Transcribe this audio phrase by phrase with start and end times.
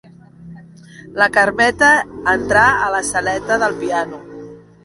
[1.19, 1.91] La Carmeta
[2.33, 4.23] entrà a la saleta del piano.